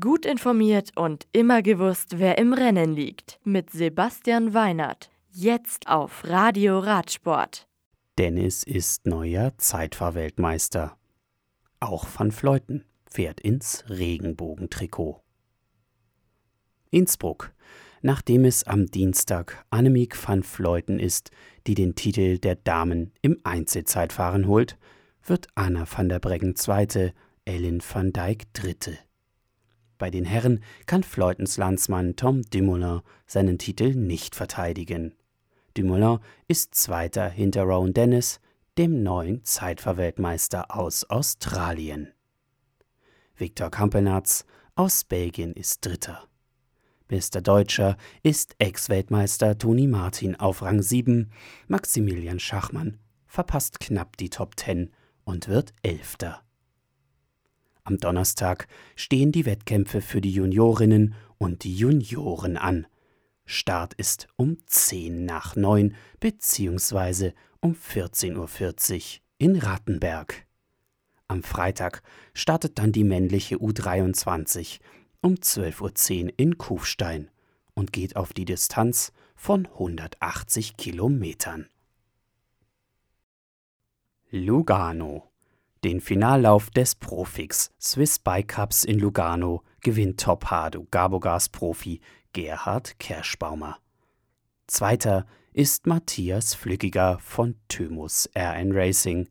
Gut 0.00 0.24
informiert 0.24 0.92
und 0.96 1.26
immer 1.32 1.60
gewusst, 1.60 2.18
wer 2.18 2.38
im 2.38 2.54
Rennen 2.54 2.94
liegt. 2.94 3.38
Mit 3.44 3.68
Sebastian 3.68 4.54
Weinert. 4.54 5.10
Jetzt 5.30 5.88
auf 5.88 6.24
Radio 6.24 6.78
Radsport. 6.78 7.68
Dennis 8.16 8.62
ist 8.62 9.06
neuer 9.06 9.52
Zeitfahrweltmeister. 9.58 10.96
Auch 11.80 12.06
Van 12.16 12.32
Fleuten 12.32 12.86
fährt 13.10 13.40
ins 13.42 13.84
Regenbogentrikot. 13.90 15.20
Innsbruck. 16.90 17.52
Nachdem 18.00 18.46
es 18.46 18.64
am 18.64 18.86
Dienstag 18.86 19.66
Annemiek 19.68 20.16
van 20.16 20.44
Fleuten 20.44 20.98
ist, 20.98 21.30
die 21.66 21.74
den 21.74 21.94
Titel 21.94 22.38
der 22.38 22.54
Damen 22.56 23.12
im 23.20 23.38
Einzelzeitfahren 23.44 24.46
holt, 24.46 24.78
wird 25.22 25.48
Anna 25.54 25.84
van 25.86 26.08
der 26.08 26.20
Breggen 26.20 26.56
Zweite, 26.56 27.12
Ellen 27.44 27.82
van 27.82 28.14
Dijk 28.14 28.44
Dritte. 28.54 28.96
Bei 29.98 30.10
den 30.10 30.24
Herren 30.24 30.60
kann 30.86 31.02
Fleutens 31.02 31.56
Landsmann 31.56 32.16
Tom 32.16 32.42
Dumoulin 32.42 33.00
seinen 33.26 33.58
Titel 33.58 33.94
nicht 33.94 34.34
verteidigen. 34.34 35.14
Dumoulin 35.74 36.18
ist 36.48 36.74
Zweiter 36.74 37.28
hinter 37.28 37.62
Rowan 37.62 37.94
Dennis, 37.94 38.40
dem 38.78 39.02
neuen 39.02 39.44
Zeitfahrweltmeister 39.44 40.74
aus 40.74 41.04
Australien. 41.04 42.12
Viktor 43.36 43.70
Kampelnatz 43.70 44.44
aus 44.74 45.04
Belgien 45.04 45.52
ist 45.52 45.84
Dritter. 45.86 46.28
Bester 47.06 47.42
Deutscher 47.42 47.96
ist 48.22 48.56
Ex-Weltmeister 48.58 49.58
Toni 49.58 49.86
Martin 49.86 50.36
auf 50.36 50.62
Rang 50.62 50.82
7. 50.82 51.30
Maximilian 51.68 52.40
Schachmann 52.40 52.98
verpasst 53.26 53.78
knapp 53.78 54.16
die 54.16 54.30
Top 54.30 54.58
10 54.58 54.90
und 55.24 55.48
wird 55.48 55.72
Elfter. 55.82 56.42
Am 57.86 57.98
Donnerstag 57.98 58.66
stehen 58.96 59.30
die 59.30 59.44
Wettkämpfe 59.44 60.00
für 60.00 60.22
die 60.22 60.32
Juniorinnen 60.32 61.14
und 61.36 61.64
die 61.64 61.76
Junioren 61.76 62.56
an. 62.56 62.86
Start 63.44 63.92
ist 63.92 64.26
um 64.36 64.56
10 64.64 65.26
nach 65.26 65.54
9 65.54 65.94
bzw. 66.18 67.32
um 67.60 67.74
14.40 67.74 68.36
Uhr 68.36 69.20
in 69.36 69.56
Rattenberg. 69.56 70.46
Am 71.28 71.42
Freitag 71.42 72.02
startet 72.32 72.78
dann 72.78 72.92
die 72.92 73.04
männliche 73.04 73.56
U23 73.56 74.80
um 75.20 75.34
12.10 75.34 76.24
Uhr 76.24 76.32
in 76.38 76.56
Kufstein 76.56 77.30
und 77.74 77.92
geht 77.92 78.16
auf 78.16 78.32
die 78.32 78.46
Distanz 78.46 79.12
von 79.36 79.66
180 79.66 80.78
Kilometern. 80.78 81.68
Lugano 84.30 85.33
den 85.84 86.00
Finallauf 86.00 86.70
des 86.70 86.94
Profix 86.94 87.70
Swiss 87.78 88.18
Bike 88.18 88.48
Cups 88.48 88.84
in 88.84 88.98
Lugano 88.98 89.62
gewinnt 89.82 90.18
Top 90.18 90.46
Hado 90.46 90.86
Gabogas 90.90 91.50
Profi 91.50 92.00
Gerhard 92.32 92.98
Kerschbaumer. 92.98 93.76
Zweiter 94.66 95.26
ist 95.52 95.86
Matthias 95.86 96.54
Flückiger 96.54 97.18
von 97.20 97.56
Thymus 97.68 98.30
RN 98.34 98.72
Racing 98.72 99.28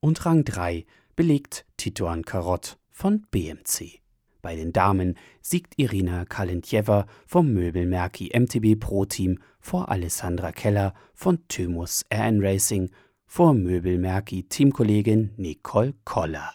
und 0.00 0.24
Rang 0.26 0.44
3 0.44 0.84
belegt 1.16 1.64
Titoan 1.78 2.26
Karott 2.26 2.76
von 2.90 3.26
BMC. 3.30 4.00
Bei 4.42 4.54
den 4.54 4.74
Damen 4.74 5.16
siegt 5.40 5.78
Irina 5.78 6.26
Kalentjewa 6.26 7.06
vom 7.26 7.54
Möbelmerki 7.54 8.38
MTB 8.38 8.78
Pro 8.78 9.06
Team 9.06 9.38
vor 9.60 9.88
Alessandra 9.88 10.52
Keller 10.52 10.92
von 11.14 11.38
Thymus 11.48 12.04
RN 12.12 12.42
Racing 12.42 12.90
vor 13.26 13.52
Möbelmerki-Teamkollegin 13.54 15.34
Nicole 15.36 15.94
Koller. 16.04 16.54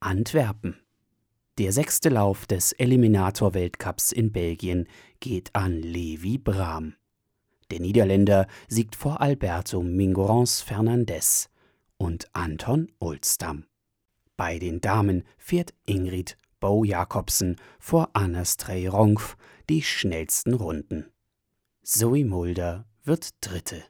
Antwerpen. 0.00 0.76
Der 1.58 1.72
sechste 1.72 2.08
Lauf 2.08 2.46
des 2.46 2.72
Eliminator-Weltcups 2.72 4.12
in 4.12 4.32
Belgien 4.32 4.88
geht 5.20 5.54
an 5.54 5.80
Levi 5.80 6.38
Brahm. 6.38 6.94
Der 7.70 7.80
Niederländer 7.80 8.46
siegt 8.68 8.96
vor 8.96 9.20
Alberto 9.20 9.82
Mingorance 9.82 10.64
Fernandez 10.64 11.48
und 11.96 12.28
Anton 12.34 12.90
Olstam. 12.98 13.64
Bei 14.36 14.58
den 14.58 14.80
Damen 14.80 15.24
fährt 15.38 15.74
Ingrid 15.86 16.36
Bo 16.58 16.84
Jakobsen 16.84 17.56
vor 17.78 18.10
Anna 18.14 18.44
Strey-Ronf 18.44 19.36
die 19.68 19.82
schnellsten 19.82 20.54
Runden. 20.54 21.06
Zoe 21.82 22.24
Mulder 22.24 22.86
wird 23.04 23.30
Dritte. 23.40 23.89